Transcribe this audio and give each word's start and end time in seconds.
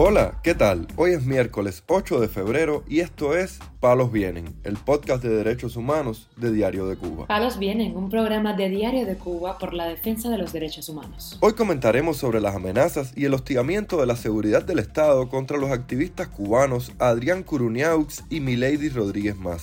Hola, 0.00 0.38
¿qué 0.44 0.54
tal? 0.54 0.86
Hoy 0.94 1.10
es 1.10 1.26
miércoles 1.26 1.82
8 1.88 2.20
de 2.20 2.28
febrero 2.28 2.84
y 2.86 3.00
esto 3.00 3.36
es 3.36 3.58
Palos 3.80 4.12
Vienen, 4.12 4.54
el 4.62 4.76
podcast 4.76 5.24
de 5.24 5.28
derechos 5.28 5.74
humanos 5.74 6.28
de 6.36 6.52
Diario 6.52 6.86
de 6.86 6.94
Cuba. 6.94 7.26
Palos 7.26 7.58
Vienen, 7.58 7.96
un 7.96 8.08
programa 8.08 8.52
de 8.52 8.68
Diario 8.68 9.06
de 9.06 9.16
Cuba 9.16 9.58
por 9.58 9.74
la 9.74 9.88
defensa 9.88 10.30
de 10.30 10.38
los 10.38 10.52
derechos 10.52 10.88
humanos. 10.88 11.36
Hoy 11.40 11.54
comentaremos 11.54 12.16
sobre 12.16 12.40
las 12.40 12.54
amenazas 12.54 13.12
y 13.16 13.24
el 13.24 13.34
hostigamiento 13.34 13.96
de 13.96 14.06
la 14.06 14.14
seguridad 14.14 14.62
del 14.62 14.78
Estado 14.78 15.28
contra 15.28 15.58
los 15.58 15.72
activistas 15.72 16.28
cubanos 16.28 16.92
Adrián 17.00 17.42
Curuniaux 17.42 18.22
y 18.30 18.38
Milady 18.38 18.90
Rodríguez 18.90 19.36
Más. 19.36 19.62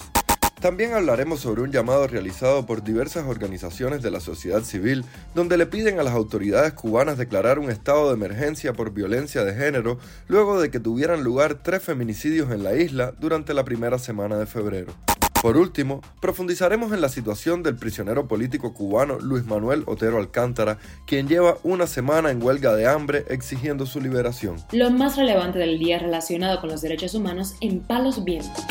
También 0.66 0.95
hablaremos 0.95 1.41
sobre 1.41 1.61
un 1.61 1.71
llamado 1.71 2.07
realizado 2.07 2.65
por 2.65 2.83
diversas 2.83 3.28
organizaciones 3.28 4.01
de 4.01 4.10
la 4.10 4.19
sociedad 4.19 4.64
civil 4.64 5.06
donde 5.36 5.57
le 5.57 5.68
piden 5.68 6.00
a 6.00 6.04
las 6.04 6.15
autoridades 6.15 6.73
cubanas 6.73 7.19
declarar 7.19 7.60
un 7.60 7.69
estado 7.69 8.07
de 8.07 8.15
emergencia 8.15 8.73
por 8.73 8.92
violencia 8.92 9.43
de 9.43 9.54
género 9.54 10.00
luego 10.28 10.59
de 10.59 10.71
que 10.71 10.79
tuvieran 10.79 11.23
lugar 11.23 11.59
tres 11.61 11.83
feminicidios 11.83 12.51
en 12.51 12.64
la 12.64 12.73
isla 12.73 13.14
durante 13.20 13.54
la 13.54 13.64
primera 13.64 14.00
semana 14.00 14.37
de 14.39 14.47
febrero. 14.47 14.92
Por 15.39 15.56
último, 15.56 16.01
profundizaremos 16.20 16.92
en 16.93 17.01
la 17.01 17.09
situación 17.09 17.61
del 17.61 17.75
prisionero 17.75 18.28
político 18.28 18.73
cubano 18.73 19.20
Luis 19.20 19.45
Manuel 19.45 19.84
Otero 19.86 20.18
Alcántara, 20.18 20.79
quien 21.06 21.28
lleva 21.28 21.59
una 21.61 21.86
semana 21.86 22.32
en 22.32 22.42
huelga 22.42 22.73
de 22.73 22.87
hambre 22.87 23.25
exigiendo 23.29 23.86
su 23.86 24.01
liberación. 24.01 24.56
Lo 24.71 24.89
más 24.89 25.15
relevante 25.15 25.59
del 25.59 25.78
día 25.78 26.00
relacionado 26.00 26.59
con 26.59 26.71
los 26.71 26.82
derechos 26.82 27.14
humanos 27.14 27.54
en 27.61 27.82
Palos 27.82 28.23
Vientos. 28.23 28.65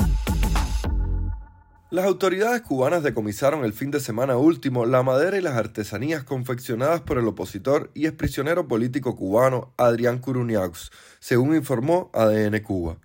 Las 1.94 2.06
autoridades 2.06 2.60
cubanas 2.62 3.04
decomisaron 3.04 3.64
el 3.64 3.72
fin 3.72 3.92
de 3.92 4.00
semana 4.00 4.36
último 4.36 4.84
la 4.84 5.04
madera 5.04 5.38
y 5.38 5.40
las 5.40 5.54
artesanías 5.54 6.24
confeccionadas 6.24 7.02
por 7.02 7.18
el 7.18 7.28
opositor 7.28 7.92
y 7.94 8.06
exprisionero 8.06 8.66
político 8.66 9.14
cubano 9.14 9.72
Adrián 9.76 10.18
Curuniaux, 10.18 10.90
según 11.20 11.54
informó 11.54 12.10
ADN 12.12 12.58
Cuba. 12.64 12.98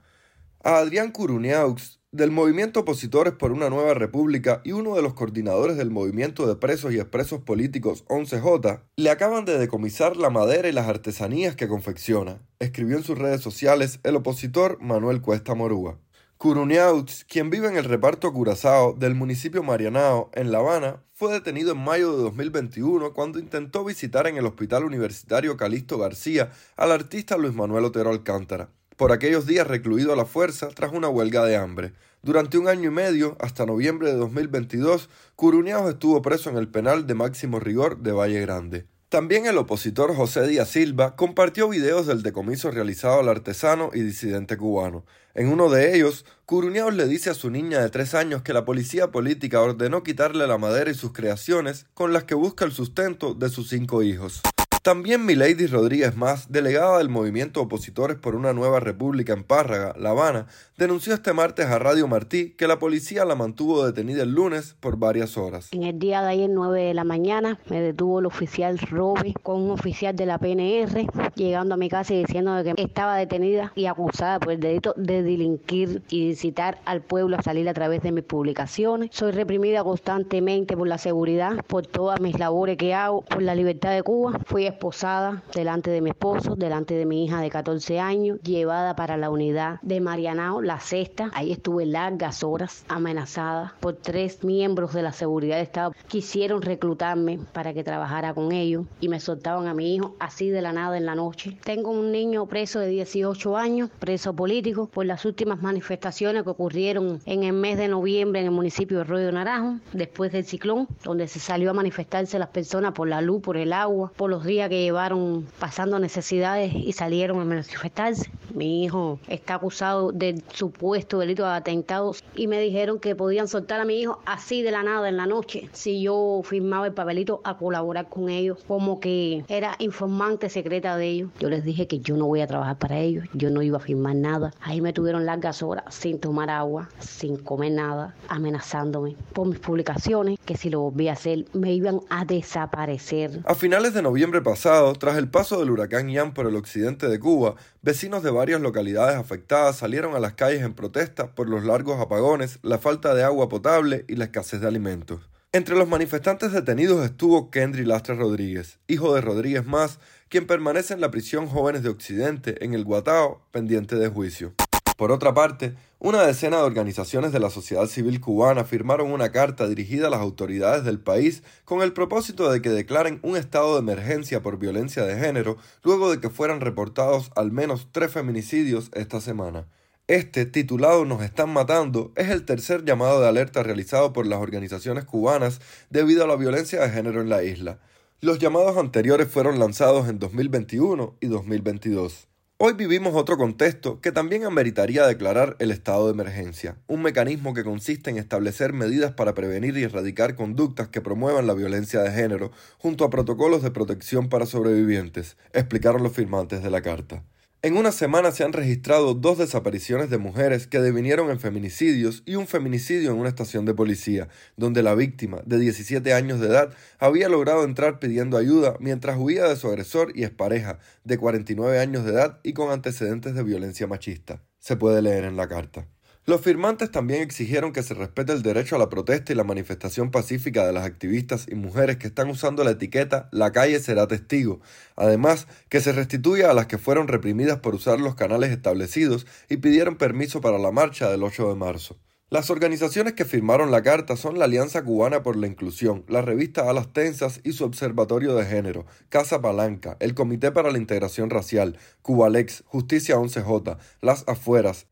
A 0.64 0.80
Adrián 0.80 1.11
Curuniaux, 1.11 1.99
del 2.11 2.31
movimiento 2.31 2.80
Opositores 2.80 3.33
por 3.33 3.52
una 3.52 3.69
Nueva 3.69 3.94
República 3.94 4.61
y 4.64 4.72
uno 4.72 4.95
de 4.95 5.03
los 5.03 5.14
coordinadores 5.14 5.77
del 5.77 5.92
movimiento 5.92 6.47
de 6.47 6.55
presos 6.55 6.92
y 6.92 6.99
expresos 6.99 7.42
políticos 7.42 8.05
11J, 8.08 8.81
le 8.95 9.11
acaban 9.11 9.45
de 9.45 9.59
decomisar 9.59 10.17
la 10.17 10.31
madera 10.31 10.67
y 10.67 10.71
las 10.71 10.88
artesanías 10.88 11.55
que 11.55 11.67
confecciona, 11.67 12.42
escribió 12.58 12.97
en 12.97 13.03
sus 13.03 13.19
redes 13.19 13.42
sociales 13.42 13.99
el 14.02 14.16
opositor 14.16 14.81
Manuel 14.81 15.21
Cuesta 15.21 15.53
Morúa. 15.53 15.99
Curuniaux, 16.40 17.26
quien 17.28 17.50
vive 17.50 17.68
en 17.68 17.76
el 17.76 17.84
reparto 17.84 18.32
Curazao 18.32 18.94
del 18.94 19.14
municipio 19.14 19.62
Marianao, 19.62 20.32
en 20.34 20.54
La 20.54 20.59
Habana, 20.59 21.04
fue 21.14 21.34
detenido 21.34 21.73
en 21.73 21.84
mayo 21.84 22.16
de 22.16 22.23
2021 22.23 23.14
cuando 23.14 23.40
intentó 23.40 23.84
visitar 23.84 24.26
en 24.26 24.38
el 24.38 24.45
Hospital 24.45 24.86
Universitario 24.86 25.58
Calixto 25.58 25.98
García 25.98 26.54
al 26.78 26.94
artista 26.94 27.38
Luis 27.38 27.54
Manuel 27.54 27.84
Otero 27.84 28.10
Alcántara, 28.10 28.70
por 28.95 29.12
aquellos 29.12 29.48
días 29.48 29.67
recluido 29.67 30.14
a 30.14 30.16
la 30.16 30.23
fuerza 30.23 30.70
tras 30.70 30.94
una 30.94 31.10
huelga 31.10 31.44
de 31.44 31.58
hambre. 31.58 31.92
Durante 32.23 32.58
un 32.58 32.70
año 32.70 32.90
y 32.90 32.94
medio, 32.94 33.36
hasta 33.42 33.66
noviembre 33.66 34.08
de 34.08 34.16
2022, 34.16 35.10
Curuniaux 35.36 35.90
estuvo 35.90 36.22
preso 36.22 36.50
en 36.50 36.56
el 36.56 36.70
penal 36.70 37.06
de 37.06 37.16
máximo 37.16 37.60
rigor 37.60 37.98
de 37.98 38.14
Valle 38.14 38.40
Grande. 38.40 38.88
También 39.09 39.47
el 39.47 39.57
opositor 39.57 40.15
José 40.15 40.47
Díaz 40.47 40.69
Silva 40.69 41.15
compartió 41.15 41.67
videos 41.67 42.05
del 42.05 42.21
decomiso 42.21 42.69
realizado 42.69 43.19
al 43.19 43.29
artesano 43.29 43.89
y 43.91 44.02
disidente 44.02 44.55
cubano. 44.55 45.03
En 45.33 45.47
uno 45.47 45.67
de 45.71 45.95
ellos, 45.95 46.25
Curuñaos 46.45 46.93
le 46.93 47.07
dice 47.07 47.31
a 47.31 47.33
su 47.33 47.49
niña 47.49 47.81
de 47.81 47.89
tres 47.89 48.13
años 48.13 48.43
que 48.43 48.53
la 48.53 48.65
policía 48.65 49.09
política 49.09 49.61
ordenó 49.61 50.03
quitarle 50.03 50.45
la 50.45 50.59
madera 50.59 50.91
y 50.91 50.93
sus 50.93 51.11
creaciones 51.11 51.87
con 51.95 52.13
las 52.13 52.25
que 52.25 52.35
busca 52.35 52.65
el 52.65 52.71
sustento 52.71 53.33
de 53.33 53.49
sus 53.49 53.69
cinco 53.69 54.03
hijos. 54.03 54.43
También 54.81 55.25
Milady 55.25 55.67
Rodríguez 55.67 56.16
Más, 56.16 56.52
delegada 56.52 56.99
del 56.99 57.09
movimiento 57.09 57.61
Opositores 57.61 58.15
por 58.15 58.36
una 58.36 58.54
Nueva 58.54 58.80
República 58.80 59.33
en 59.33 59.43
Párraga, 59.43 59.93
La 59.98 60.11
Habana, 60.11 60.48
denunció 60.77 61.14
este 61.14 61.33
martes 61.33 61.65
a 61.65 61.80
Radio 61.80 62.08
Martí 62.08 62.52
que 62.52 62.65
la 62.65 62.80
policía 62.80 63.26
la 63.26 63.36
mantuvo 63.36 63.86
detenida 63.86 64.23
el 64.23 64.33
lunes 64.33 64.77
por 64.80 64.98
varias 64.98 65.37
horas. 65.37 65.67
En 65.73 65.83
el 65.83 65.99
día 65.99 66.21
de 66.21 66.30
ayer, 66.30 66.49
9 66.49 66.81
de 66.81 66.93
la 66.93 67.04
mañana, 67.04 67.59
me 67.70 67.81
detuvo 67.81 68.20
el 68.20 68.26
oficial 68.26 68.80
Roby 68.80 69.33
con 69.43 69.61
un 69.61 69.71
oficial 69.71 70.15
de 70.15 70.26
la 70.26 70.37
PNR, 70.37 71.08
llegando 71.36 71.73
a 71.73 71.77
mi 71.77 71.89
casa 71.89 72.14
y 72.14 72.20
diciendo 72.20 72.55
que 72.64 72.81
estaba 72.81 73.17
detenida 73.17 73.73
y 73.75 73.86
acusada 73.87 74.39
por 74.39 74.54
el 74.54 74.61
delito 74.61 74.93
de 74.95 75.23
delinquir 75.23 76.04
y 76.09 76.30
incitar 76.30 76.80
al 76.86 77.02
pueblo 77.02 77.36
a 77.37 77.42
salir 77.42 77.67
a 77.67 77.73
través 77.73 78.02
de 78.02 78.14
mis 78.14 78.23
publicaciones. 78.23 79.09
Soy 79.11 79.33
reprimida 79.33 79.83
constantemente 79.83 80.77
por 80.77 80.87
la 80.87 80.98
seguridad, 80.98 81.65
por 81.67 81.86
todas 81.86 82.21
mis 82.21 82.39
labores 82.39 82.77
que 82.77 82.93
hago, 82.93 83.23
por 83.23 83.42
la 83.42 83.55
libertad 83.55 83.93
de 83.93 84.04
Cuba. 84.04 84.39
Fui 84.45 84.68
esposada 84.69 85.43
delante 85.53 85.91
de 85.91 86.02
mi 86.02 86.11
esposo, 86.11 86.55
delante 86.55 86.95
de 86.95 87.05
mi 87.05 87.25
hija 87.25 87.41
de 87.41 87.49
14 87.49 87.99
años, 87.99 88.39
llevada 88.41 88.95
para 88.95 89.17
la 89.17 89.30
unidad 89.30 89.80
de 89.81 89.99
Marianao, 90.02 90.61
la 90.61 90.80
sexta. 90.80 91.30
Ahí 91.33 91.52
estuve 91.52 91.85
largas 91.85 92.43
horas 92.43 92.85
amenazada 92.87 93.75
por 93.80 93.95
tres 93.95 94.43
miembros 94.43 94.93
de 94.93 95.02
la 95.02 95.11
seguridad 95.11 95.57
de 95.57 95.63
Estado. 95.63 95.93
Quisieron 96.07 96.61
reclutarme 96.61 97.39
para 97.53 97.73
que 97.73 97.83
trabajara 97.83 98.33
con 98.33 98.52
ellos 98.52 98.85
y 98.99 99.09
me 99.09 99.19
soltaban 99.19 99.67
a 99.67 99.73
mi 99.73 99.95
hijo 99.95 100.15
así 100.19 100.49
de 100.49 100.61
la 100.61 100.73
nada 100.73 100.97
en 100.97 101.05
la 101.05 101.15
noche. 101.15 101.57
Tengo 101.63 101.91
un 101.91 102.11
niño 102.11 102.45
preso 102.45 102.80
de 102.80 102.87
18 102.87 103.57
años, 103.57 103.89
preso 103.99 104.33
político, 104.33 104.87
por 104.87 105.05
las 105.05 105.25
últimas 105.25 105.61
manifestaciones 105.61 106.43
que 106.43 106.49
ocurrieron 106.49 107.19
en 107.25 107.43
el 107.43 107.53
mes 107.53 107.77
de 107.77 107.87
noviembre 107.87 108.41
en 108.41 108.47
el 108.47 108.51
municipio 108.51 108.99
de 108.99 109.03
Río 109.03 109.31
Naranjo, 109.31 109.80
después 109.93 110.31
del 110.31 110.45
ciclón, 110.45 110.87
donde 111.03 111.27
se 111.27 111.39
salió 111.39 111.71
a 111.71 111.73
manifestarse 111.73 112.39
las 112.39 112.49
personas 112.49 112.93
por 112.93 113.07
la 113.07 113.21
luz, 113.21 113.41
por 113.41 113.57
el 113.57 113.73
agua, 113.73 114.11
por 114.15 114.30
los 114.30 114.43
días 114.43 114.58
que 114.67 114.81
llevaron 114.81 115.47
pasando 115.59 115.99
necesidades 115.99 116.73
y 116.73 116.92
salieron 116.92 117.39
a 117.39 117.45
manifestarse. 117.45 118.31
Mi 118.53 118.83
hijo 118.83 119.20
está 119.27 119.55
acusado 119.55 120.11
del 120.11 120.43
supuesto 120.53 121.20
delito 121.20 121.43
de 121.43 121.52
atentados 121.52 122.23
y 122.36 122.47
me 122.47 122.59
dijeron 122.59 122.99
que 122.99 123.15
podían 123.15 123.48
soltar 123.48 123.80
a 123.80 123.86
mi 123.86 124.02
hijo 124.02 124.19
así 124.25 124.64
de 124.64 124.71
la 124.71 124.83
nada 124.83 125.08
en 125.08 125.17
la 125.17 125.27
noche 125.27 125.69
si 125.71 126.02
yo 126.02 126.42
firmaba 126.43 126.87
el 126.87 126.93
papelito 126.93 127.42
a 127.43 127.58
colaborar 127.58 128.09
con 128.09 128.30
ellos, 128.30 128.57
como 128.68 129.00
que 129.00 129.44
era 129.48 129.75
informante 129.80 130.50
secreta 130.50 130.98
de 130.98 131.07
ellos. 131.07 131.30
Yo 131.39 131.50
les 131.50 131.63
dije 131.63 131.88
que 131.88 132.00
yo 132.00 132.18
no 132.18 132.25
voy 132.25 132.42
a 132.42 132.48
trabajar 132.48 132.77
para 132.77 133.00
ellos, 133.00 133.25
yo 133.33 133.50
no 133.50 133.62
iba 133.62 133.77
a 133.77 133.81
firmar 133.81 134.15
nada. 134.15 134.51
Ahí 134.62 134.81
me 134.81 134.94
tuvieron 134.94 135.25
largas 135.25 135.62
horas 135.62 135.86
sin 135.94 136.19
tomar 136.19 136.50
agua, 136.50 136.89
sin 137.00 137.38
comer 137.38 137.74
nada, 137.74 138.15
amenazándome 138.27 139.15
por 139.33 139.48
mis 139.48 139.59
publicaciones, 139.59 140.39
que 140.45 140.57
si 140.57 140.69
lo 140.69 140.81
volví 140.81 141.07
a 141.07 141.13
hacer 141.13 141.45
me 141.53 141.74
iban 141.74 142.01
a 142.09 142.25
desaparecer. 142.25 143.42
A 143.45 143.56
finales 143.56 143.94
de 143.94 144.01
noviembre 144.01 144.42
pasado, 144.50 144.94
tras 144.94 145.15
el 145.18 145.30
paso 145.30 145.60
del 145.60 145.69
huracán 145.69 146.10
Ian 146.10 146.33
por 146.33 146.48
el 146.48 146.56
occidente 146.56 147.07
de 147.07 147.19
Cuba, 147.19 147.54
vecinos 147.83 148.24
de 148.24 148.31
varias 148.31 148.60
localidades 148.62 149.15
afectadas 149.15 149.77
salieron 149.77 150.15
a 150.15 150.19
las 150.19 150.33
calles 150.33 150.63
en 150.63 150.74
protesta 150.74 151.36
por 151.36 151.48
los 151.48 151.63
largos 151.63 152.01
apagones, 152.01 152.57
la 152.63 152.80
falta 152.80 153.13
de 153.13 153.24
agua 153.24 153.48
potable 153.48 154.06
y 154.07 154.15
la 154.15 154.25
escasez 154.25 154.60
de 154.60 154.68
alimentos. 154.68 155.21
Entre 155.51 155.75
los 155.75 155.88
manifestantes 155.88 156.51
detenidos 156.51 157.06
estuvo 157.06 157.51
Kendry 157.51 157.86
Lastra 157.86 158.15
Rodríguez, 158.15 158.80
hijo 158.88 159.13
de 159.13 159.21
Rodríguez 159.21 159.68
Más, 159.68 160.00
quien 160.30 160.48
permanece 160.48 160.95
en 160.95 161.01
la 161.01 161.12
prisión 161.12 161.45
Jóvenes 161.45 161.83
de 161.83 161.89
Occidente 161.89 162.66
en 162.66 162.74
el 162.74 162.86
Guatao, 162.86 163.42
pendiente 163.51 163.98
de 163.98 164.10
juicio. 164.10 164.56
Por 165.00 165.13
otra 165.13 165.33
parte, 165.33 165.75
una 166.00 166.27
decena 166.27 166.57
de 166.57 166.63
organizaciones 166.63 167.31
de 167.31 167.39
la 167.39 167.50
sociedad 167.50 167.86
civil 167.86 168.19
cubana 168.19 168.65
firmaron 168.65 169.13
una 169.13 169.31
carta 169.31 169.65
dirigida 169.65 170.07
a 170.07 170.10
las 170.10 170.19
autoridades 170.19 170.83
del 170.83 171.00
país 171.00 171.42
con 171.63 171.81
el 171.81 171.94
propósito 171.94 172.51
de 172.51 172.62
que 172.62 172.69
declaren 172.69 173.21
un 173.24 173.38
estado 173.38 173.75
de 173.75 173.80
emergencia 173.80 174.42
por 174.42 174.60
violencia 174.60 175.06
de 175.06 175.18
género 175.18 175.56
luego 175.83 176.12
de 176.12 176.19
que 176.19 176.30
fueran 176.30 176.60
reportados 176.60 177.31
al 177.38 177.54
menos 177.54 177.88
tres 177.94 178.12
feminicidios 178.12 178.92
esta 178.94 179.21
semana. 179.21 179.69
Este, 180.07 180.45
titulado 180.45 181.06
Nos 181.06 181.24
están 181.24 181.50
matando, 181.54 182.12
es 182.18 182.27
el 182.27 182.44
tercer 182.44 182.83
llamado 182.83 183.21
de 183.21 183.30
alerta 183.30 183.63
realizado 183.63 184.12
por 184.12 184.27
las 184.27 184.42
organizaciones 184.42 185.06
cubanas 185.06 185.62
debido 185.90 186.25
a 186.25 186.28
la 186.28 186.36
violencia 186.36 186.81
de 186.81 186.90
género 186.90 187.22
en 187.22 187.30
la 187.30 187.42
isla. 187.42 187.80
Los 188.19 188.38
llamados 188.40 188.75
anteriores 188.75 189.30
fueron 189.30 189.60
lanzados 189.60 190.10
en 190.10 190.19
2021 190.19 191.16
y 191.22 191.28
2022. 191.28 192.29
Hoy 192.62 192.74
vivimos 192.74 193.16
otro 193.16 193.38
contexto 193.38 194.02
que 194.02 194.12
también 194.12 194.44
ameritaría 194.44 195.08
declarar 195.08 195.56
el 195.60 195.72
estado 195.72 196.08
de 196.08 196.12
emergencia, 196.12 196.76
un 196.88 197.02
mecanismo 197.02 197.54
que 197.54 197.64
consiste 197.64 198.10
en 198.10 198.18
establecer 198.18 198.74
medidas 198.74 199.14
para 199.14 199.34
prevenir 199.34 199.78
y 199.78 199.84
erradicar 199.84 200.36
conductas 200.36 200.90
que 200.90 201.00
promuevan 201.00 201.48
la 201.48 201.54
violencia 201.54 202.02
de 202.02 202.12
género, 202.12 202.52
junto 202.78 203.06
a 203.06 203.10
protocolos 203.10 203.64
de 203.64 203.72
protección 203.72 204.28
para 204.28 204.46
sobrevivientes, 204.46 205.38
explicaron 205.54 206.04
los 206.04 206.12
firmantes 206.12 206.62
de 206.62 206.70
la 206.70 206.82
carta. 206.82 207.24
En 207.62 207.76
una 207.76 207.92
semana 207.92 208.32
se 208.32 208.46
han 208.46 208.54
registrado 208.54 209.16
dos 209.16 209.38
desapariciones 209.38 210.10
de 210.10 210.18
mujeres 210.18 210.66
que 210.66 210.80
devinieron 210.80 211.30
en 211.30 211.42
feminicidios 211.42 212.24
y 212.26 212.36
un 212.36 212.48
feminicidio 212.48 213.12
en 213.12 213.18
una 213.18 213.28
estación 213.28 213.66
de 213.66 213.74
policía, 213.74 214.30
donde 214.56 214.82
la 214.82 214.96
víctima, 214.96 215.42
de 215.46 215.60
17 215.60 216.14
años 216.14 216.40
de 216.40 216.48
edad, 216.48 216.74
había 217.00 217.28
logrado 217.28 217.66
entrar 217.66 218.00
pidiendo 218.00 218.38
ayuda 218.38 218.78
mientras 218.80 219.18
huía 219.18 219.46
de 219.46 219.58
su 219.58 219.68
agresor 219.68 220.14
y 220.16 220.24
expareja, 220.24 220.80
de 221.04 221.18
49 221.18 221.80
años 221.80 222.06
de 222.06 222.12
edad 222.12 222.40
y 222.44 222.54
con 222.54 222.72
antecedentes 222.72 223.36
de 223.36 223.44
violencia 223.44 223.88
machista. 223.88 224.42
Se 224.60 224.78
puede 224.78 225.02
leer 225.02 225.26
en 225.26 225.36
la 225.36 225.50
carta. 225.50 225.86
Los 226.30 226.42
firmantes 226.42 226.92
también 226.92 227.24
exigieron 227.24 227.74
que 227.74 227.81
se 227.81 227.96
respete 227.96 228.34
el 228.34 228.44
derecho 228.44 228.76
a 228.76 228.78
la 228.78 228.88
protesta 228.88 229.34
y 229.34 229.36
la 229.36 229.44
manifestación 229.44 230.12
pacífica 230.12 230.64
de 230.64 230.72
las 230.72 230.86
activistas 230.86 231.48
y 231.50 231.56
mujeres 231.56 231.98
que 231.98 232.06
están 232.06 232.30
usando 232.30 232.64
la 232.64 232.70
etiqueta 232.70 233.30
La 233.31 233.52
calle 233.52 233.80
será 233.80 234.06
testigo. 234.06 234.60
Además, 234.96 235.48
que 235.70 235.81
se 235.81 235.92
restituya 235.92 236.52
a 236.52 236.54
las 236.54 236.68
que 236.68 236.78
fueron 236.78 237.08
reprimidas 237.08 237.62
por 237.62 237.74
usar 237.74 238.00
los 238.00 238.14
canales 238.14 238.52
establecidos 238.52 239.26
y 239.50 239.58
pidieron 239.58 239.96
permiso 239.96 240.40
para 240.40 240.60
la 240.60 240.70
marcha 240.70 241.10
del 241.10 241.24
8 241.24 241.50
de 241.50 241.56
marzo. 241.56 241.98
Las 242.30 242.52
organizaciones 242.52 243.14
que 243.14 243.25
firmaron 243.25 243.72
la 243.72 243.82
carta 243.82 244.16
son 244.16 244.38
la 244.38 244.46
Alianza 244.46 244.84
Cubana 244.84 245.24
por 245.24 245.36
la 245.36 245.48
Inclusión, 245.48 246.06
la 246.08 246.22
revista 246.22 246.70
Alas 246.70 246.94
Tensas 246.94 247.42
y 247.44 247.54
su 247.54 247.64
Observatorio 247.64 248.36
de 248.36 248.46
Género, 248.46 248.86
Casa 249.10 249.42
Palanca, 249.42 249.98
el 250.00 250.14
Comité 250.14 250.52
para 250.52 250.70
la 250.70 250.78
Integración 250.78 251.32
Racial, 251.32 251.80
Cubalex, 252.04 252.66
Justicia 252.68 253.16
11J, 253.16 253.80
Las 254.02 254.25
Afueras, 254.28 254.86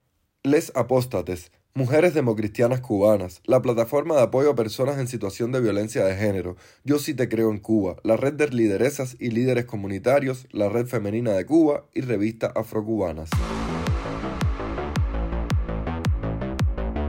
Les 0.47 0.71
Apóstates, 0.75 1.51
Mujeres 1.73 2.13
Democristianas 2.13 2.79
Cubanas, 2.79 3.41
la 3.44 3.61
Plataforma 3.61 4.15
de 4.15 4.21
Apoyo 4.21 4.51
a 4.51 4.55
Personas 4.55 4.97
en 4.97 5.09
Situación 5.09 5.51
de 5.51 5.59
Violencia 5.59 6.05
de 6.05 6.15
Género, 6.15 6.55
Yo 6.85 6.99
sí 6.99 7.13
te 7.13 7.27
creo 7.27 7.51
en 7.51 7.59
Cuba, 7.59 7.97
la 8.03 8.15
Red 8.15 8.35
de 8.35 8.47
Lideresas 8.47 9.17
y 9.19 9.31
Líderes 9.31 9.65
Comunitarios, 9.65 10.47
la 10.51 10.69
Red 10.69 10.85
Femenina 10.85 11.33
de 11.33 11.45
Cuba 11.45 11.83
y 11.94 11.99
Revista 11.99 12.47
Afrocubanas. 12.55 13.29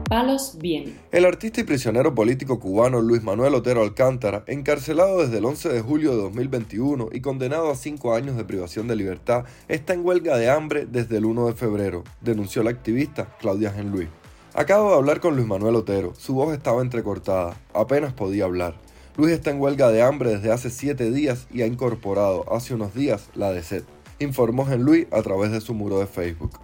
Palos 0.09 0.57
bien. 0.57 0.97
El 1.11 1.23
artista 1.23 1.61
y 1.61 1.65
prisionero 1.65 2.15
político 2.15 2.59
cubano 2.59 2.99
Luis 2.99 3.21
Manuel 3.21 3.53
Otero 3.53 3.83
Alcántara, 3.83 4.43
encarcelado 4.47 5.19
desde 5.19 5.37
el 5.37 5.45
11 5.45 5.69
de 5.69 5.81
julio 5.81 6.09
de 6.09 6.23
2021 6.23 7.09
y 7.11 7.21
condenado 7.21 7.69
a 7.69 7.75
cinco 7.75 8.15
años 8.15 8.35
de 8.35 8.43
privación 8.43 8.87
de 8.87 8.95
libertad, 8.95 9.45
está 9.67 9.93
en 9.93 10.03
huelga 10.03 10.35
de 10.37 10.49
hambre 10.49 10.87
desde 10.89 11.17
el 11.17 11.25
1 11.25 11.45
de 11.45 11.53
febrero, 11.53 12.03
denunció 12.21 12.63
la 12.63 12.71
activista 12.71 13.37
Claudia 13.39 13.71
Genluis. 13.71 14.09
Acabo 14.55 14.89
de 14.89 14.95
hablar 14.95 15.19
con 15.19 15.35
Luis 15.35 15.47
Manuel 15.47 15.75
Otero, 15.75 16.15
su 16.17 16.33
voz 16.33 16.53
estaba 16.53 16.81
entrecortada, 16.81 17.55
apenas 17.75 18.11
podía 18.11 18.45
hablar. 18.45 18.73
Luis 19.15 19.31
está 19.31 19.51
en 19.51 19.61
huelga 19.61 19.91
de 19.91 20.01
hambre 20.01 20.31
desde 20.31 20.51
hace 20.51 20.71
siete 20.71 21.11
días 21.11 21.45
y 21.53 21.61
ha 21.61 21.67
incorporado 21.67 22.51
hace 22.51 22.73
unos 22.73 22.95
días 22.95 23.29
la 23.35 23.51
de 23.51 23.61
sed, 23.61 23.83
informó 24.17 24.65
Genluis 24.65 25.05
a 25.11 25.21
través 25.21 25.51
de 25.51 25.61
su 25.61 25.75
muro 25.75 25.99
de 25.99 26.07
Facebook. 26.07 26.59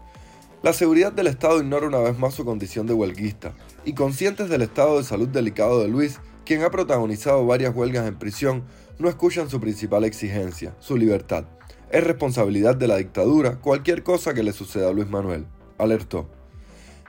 La 0.66 0.74
seguridad 0.74 1.14
del 1.14 1.28
Estado 1.28 1.62
ignora 1.62 1.86
una 1.86 2.00
vez 2.00 2.18
más 2.18 2.34
su 2.34 2.44
condición 2.44 2.88
de 2.88 2.96
huelguista, 2.96 3.54
y 3.86 3.94
conscientes 3.94 4.50
del 4.50 4.64
estado 4.64 4.98
de 4.98 5.04
salud 5.04 5.28
delicado 5.28 5.80
de 5.80 5.88
Luis, 5.88 6.20
quien 6.44 6.64
ha 6.64 6.72
protagonizado 6.72 7.46
varias 7.46 7.76
huelgas 7.76 8.08
en 8.08 8.18
prisión, 8.18 8.64
no 8.98 9.08
escuchan 9.08 9.48
su 9.48 9.60
principal 9.60 10.04
exigencia, 10.06 10.76
su 10.80 10.98
libertad. 10.98 11.46
Es 11.92 12.04
responsabilidad 12.04 12.76
de 12.76 12.88
la 12.88 12.98
dictadura 12.98 13.58
cualquier 13.58 14.02
cosa 14.02 14.34
que 14.34 14.42
le 14.42 14.54
suceda 14.54 14.90
a 14.90 14.92
Luis 14.92 15.08
Manuel, 15.08 15.46
alertó. 15.78 16.32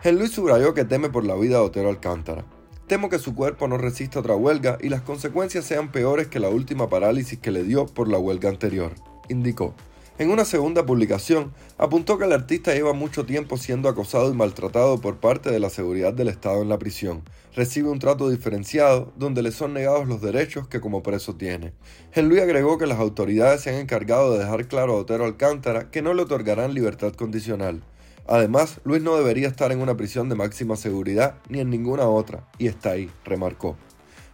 El 0.02 0.19
Luis 0.19 0.32
subrayó 0.32 0.75
que 0.75 0.85
teme 0.85 1.09
por 1.09 1.25
la 1.25 1.35
vida 1.35 1.56
de 1.56 1.64
Otero 1.64 1.88
Alcántara. 1.88 2.44
Temo 2.88 3.09
que 3.09 3.19
su 3.19 3.35
cuerpo 3.35 3.69
no 3.69 3.79
resista 3.79 4.20
otra 4.20 4.37
huelga 4.37 4.76
y 4.82 4.91
las 4.91 5.00
consecuencias 5.00 5.64
sean 5.64 5.91
peores 5.93 6.26
que 6.26 6.41
la 6.41 6.50
última 6.50 6.91
parálisis 6.91 7.38
que 7.38 7.52
le 7.52 7.64
dio 7.64 7.87
por 7.87 8.09
la 8.09 8.19
huelga 8.19 8.50
anterior, 8.50 8.93
indicó. 9.31 9.75
En 10.18 10.30
una 10.30 10.46
segunda 10.46 10.86
publicación, 10.86 11.52
apuntó 11.76 12.16
que 12.16 12.24
el 12.24 12.32
artista 12.32 12.72
lleva 12.72 12.94
mucho 12.94 13.26
tiempo 13.26 13.58
siendo 13.58 13.90
acosado 13.90 14.30
y 14.30 14.34
maltratado 14.34 14.98
por 14.98 15.18
parte 15.18 15.50
de 15.50 15.60
la 15.60 15.68
seguridad 15.68 16.14
del 16.14 16.28
Estado 16.28 16.62
en 16.62 16.70
la 16.70 16.78
prisión. 16.78 17.22
Recibe 17.54 17.90
un 17.90 17.98
trato 17.98 18.30
diferenciado 18.30 19.12
donde 19.16 19.42
le 19.42 19.52
son 19.52 19.74
negados 19.74 20.08
los 20.08 20.22
derechos 20.22 20.68
que 20.68 20.80
como 20.80 21.02
preso 21.02 21.34
tiene. 21.34 21.74
Luis 22.14 22.40
agregó 22.40 22.78
que 22.78 22.86
las 22.86 22.98
autoridades 22.98 23.60
se 23.60 23.68
han 23.68 23.76
encargado 23.76 24.32
de 24.32 24.38
dejar 24.38 24.68
claro 24.68 24.94
a 24.94 25.00
Otero 25.00 25.26
Alcántara 25.26 25.90
que 25.90 26.00
no 26.00 26.14
le 26.14 26.22
otorgarán 26.22 26.72
libertad 26.72 27.12
condicional. 27.12 27.82
Además, 28.26 28.80
Luis 28.84 29.02
no 29.02 29.16
debería 29.18 29.48
estar 29.48 29.70
en 29.70 29.82
una 29.82 29.98
prisión 29.98 30.30
de 30.30 30.34
máxima 30.34 30.76
seguridad 30.76 31.34
ni 31.50 31.60
en 31.60 31.68
ninguna 31.68 32.08
otra, 32.08 32.48
y 32.58 32.68
está 32.68 32.92
ahí, 32.92 33.10
remarcó. 33.26 33.76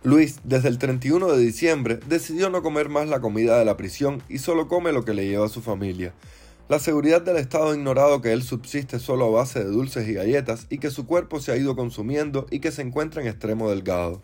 Luis, 0.04 0.40
desde 0.42 0.68
el 0.68 0.78
31 0.78 1.28
de 1.28 1.38
diciembre, 1.38 2.00
decidió 2.08 2.50
no 2.50 2.60
comer 2.60 2.88
más 2.88 3.08
la 3.08 3.20
comida 3.20 3.56
de 3.56 3.64
la 3.64 3.76
prisión 3.76 4.20
y 4.28 4.38
solo 4.38 4.66
come 4.66 4.90
lo 4.90 5.04
que 5.04 5.14
le 5.14 5.28
lleva 5.28 5.46
a 5.46 5.48
su 5.48 5.62
familia. 5.62 6.12
La 6.68 6.80
seguridad 6.80 7.22
del 7.22 7.36
Estado 7.36 7.70
ha 7.70 7.76
ignorado 7.76 8.20
que 8.20 8.32
él 8.32 8.42
subsiste 8.42 8.98
solo 8.98 9.26
a 9.26 9.42
base 9.42 9.62
de 9.62 9.70
dulces 9.70 10.08
y 10.08 10.14
galletas 10.14 10.66
y 10.70 10.78
que 10.78 10.90
su 10.90 11.06
cuerpo 11.06 11.38
se 11.40 11.52
ha 11.52 11.56
ido 11.56 11.76
consumiendo 11.76 12.46
y 12.50 12.58
que 12.58 12.72
se 12.72 12.82
encuentra 12.82 13.22
en 13.22 13.28
extremo 13.28 13.70
delgado. 13.70 14.20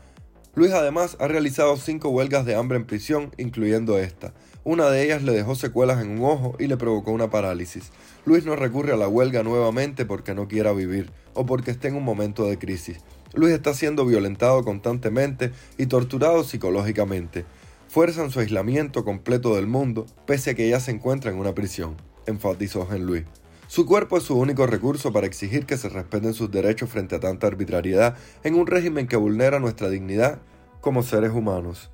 Luis 0.57 0.73
además 0.73 1.17
ha 1.21 1.29
realizado 1.29 1.77
cinco 1.77 2.09
huelgas 2.09 2.45
de 2.45 2.57
hambre 2.57 2.79
en 2.79 2.85
prisión, 2.85 3.31
incluyendo 3.39 4.01
esta. 4.01 4.35
Una 4.65 4.91
de 4.91 5.05
ellas 5.05 5.23
le 5.23 5.31
dejó 5.31 5.55
secuelas 5.55 6.03
en 6.03 6.11
un 6.11 6.25
ojo 6.25 6.57
y 6.59 6.67
le 6.67 6.77
provocó 6.77 7.13
una 7.13 7.31
parálisis. 7.31 7.93
Luis 8.27 8.45
no 8.45 8.57
recurre 8.57 8.93
a 8.93 8.97
la 8.97 9.07
huelga 9.07 9.45
nuevamente 9.45 10.05
porque 10.05 10.35
no 10.35 10.49
quiera 10.49 10.73
vivir 10.73 11.13
o 11.35 11.47
porque 11.47 11.71
esté 11.71 11.87
en 11.87 11.95
un 11.95 12.03
momento 12.03 12.45
de 12.47 12.59
crisis. 12.59 12.99
Luis 13.38 13.55
está 13.55 13.73
siendo 13.73 14.05
violentado 14.05 14.64
constantemente 14.64 15.52
y 15.76 15.87
torturado 15.87 16.43
psicológicamente. 16.43 17.44
Fuerzan 17.87 18.31
su 18.31 18.40
aislamiento 18.40 19.05
completo 19.05 19.55
del 19.55 19.69
mundo, 19.69 20.06
pese 20.26 20.50
a 20.50 20.55
que 20.55 20.69
ya 20.69 20.81
se 20.81 20.90
encuentra 20.90 21.31
en 21.31 21.38
una 21.38 21.55
prisión, 21.55 21.96
enfatizó 22.26 22.88
Jean 22.88 23.06
Luis. 23.06 23.25
Su 23.69 23.87
cuerpo 23.87 24.19
es 24.19 24.25
su 24.25 24.37
único 24.37 24.67
recurso 24.67 25.12
para 25.12 25.26
exigir 25.26 25.67
que 25.67 25.76
se 25.76 25.88
respeten 25.88 26.35
sus 26.35 26.50
derechos 26.50 26.90
frente 26.90 27.14
a 27.14 27.20
tanta 27.20 27.46
arbitrariedad 27.46 28.17
en 28.43 28.56
un 28.56 28.67
régimen 28.67 29.06
que 29.06 29.17
vulnera 29.17 29.61
nuestra 29.61 29.88
dignidad 29.88 30.41
como 30.81 31.05
seres 31.05 31.31
humanos. 31.31 31.91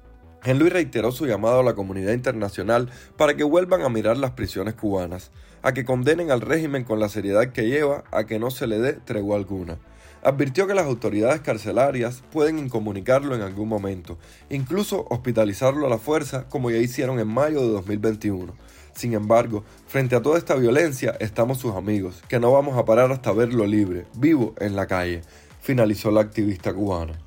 Luis 0.46 0.72
reiteró 0.72 1.12
su 1.12 1.26
llamado 1.26 1.60
a 1.60 1.64
la 1.64 1.74
comunidad 1.74 2.12
internacional 2.12 2.90
para 3.16 3.36
que 3.36 3.44
vuelvan 3.44 3.82
a 3.82 3.88
mirar 3.88 4.16
las 4.16 4.30
prisiones 4.30 4.74
cubanas, 4.74 5.30
a 5.62 5.72
que 5.72 5.84
condenen 5.84 6.30
al 6.30 6.40
régimen 6.40 6.84
con 6.84 7.00
la 7.00 7.08
seriedad 7.08 7.52
que 7.52 7.66
lleva 7.66 8.04
a 8.12 8.24
que 8.24 8.38
no 8.38 8.50
se 8.50 8.66
le 8.66 8.78
dé 8.78 8.94
tregua 8.94 9.36
alguna 9.36 9.78
advirtió 10.24 10.66
que 10.66 10.74
las 10.74 10.86
autoridades 10.86 11.42
carcelarias 11.42 12.22
pueden 12.32 12.58
incomunicarlo 12.58 13.34
en 13.34 13.42
algún 13.42 13.68
momento, 13.68 14.18
incluso 14.50 15.06
hospitalizarlo 15.10 15.86
a 15.86 15.90
la 15.90 15.98
fuerza 15.98 16.48
como 16.48 16.70
ya 16.70 16.78
hicieron 16.78 17.20
en 17.20 17.28
mayo 17.28 17.60
de 17.60 17.68
2021. 17.68 18.54
Sin 18.94 19.12
embargo, 19.12 19.64
frente 19.86 20.16
a 20.16 20.22
toda 20.22 20.38
esta 20.38 20.54
violencia 20.54 21.16
estamos 21.20 21.58
sus 21.58 21.74
amigos, 21.74 22.22
que 22.28 22.40
no 22.40 22.52
vamos 22.52 22.78
a 22.78 22.84
parar 22.84 23.12
hasta 23.12 23.32
verlo 23.32 23.66
libre, 23.66 24.06
vivo 24.14 24.54
en 24.60 24.76
la 24.76 24.86
calle, 24.86 25.22
finalizó 25.60 26.10
la 26.10 26.22
activista 26.22 26.72
cubana. 26.72 27.23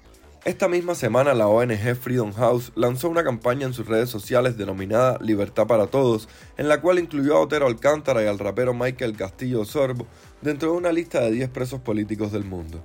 Esta 0.48 0.70
misma 0.70 0.96
semana 0.96 1.34
la 1.34 1.50
ONG 1.50 1.98
Freedom 1.98 2.32
House 2.32 2.72
lanzó 2.74 3.10
una 3.10 3.26
campaña 3.26 3.68
en 3.68 3.74
sus 3.74 3.86
redes 3.86 4.10
sociales 4.10 4.56
denominada 4.56 5.20
Libertad 5.20 5.68
para 5.68 5.88
Todos, 5.88 6.30
en 6.56 6.70
la 6.70 6.80
cual 6.80 7.00
incluyó 7.00 7.36
a 7.36 7.42
Otero 7.42 7.68
Alcántara 7.68 8.24
y 8.24 8.28
al 8.28 8.40
rapero 8.40 8.74
Michael 8.74 9.18
Castillo 9.18 9.66
Sorbo 9.66 10.08
dentro 10.42 10.72
de 10.72 10.78
una 10.78 10.94
lista 10.94 11.20
de 11.20 11.32
10 11.32 11.50
presos 11.50 11.82
políticos 11.82 12.32
del 12.32 12.46
mundo. 12.46 12.82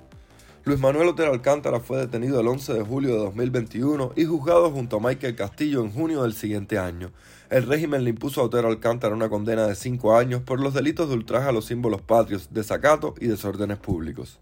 Luis 0.65 0.77
Manuel 0.77 1.07
Otero 1.07 1.31
Alcántara 1.31 1.79
fue 1.79 1.99
detenido 1.99 2.41
el 2.41 2.49
11 2.49 2.73
de 2.73 2.83
julio 2.83 3.11
de 3.11 3.19
2021 3.19 4.11
y 4.17 4.25
juzgado 4.25 4.69
junto 4.69 4.97
a 4.97 4.99
Michael 4.99 5.37
Castillo 5.37 5.85
en 5.85 5.91
junio 5.93 6.23
del 6.23 6.33
siguiente 6.33 6.77
año. 6.77 7.13
El 7.49 7.65
régimen 7.65 8.03
le 8.03 8.09
impuso 8.09 8.41
a 8.41 8.43
Otero 8.43 8.67
Alcántara 8.67 9.15
una 9.15 9.29
condena 9.29 9.65
de 9.67 9.75
5 9.75 10.17
años 10.17 10.41
por 10.41 10.59
los 10.59 10.73
delitos 10.73 11.07
de 11.07 11.15
ultraje 11.15 11.47
a 11.47 11.53
los 11.53 11.63
símbolos 11.63 12.01
patrios, 12.01 12.49
desacato 12.51 13.15
y 13.21 13.27
desórdenes 13.27 13.77
públicos. 13.77 14.41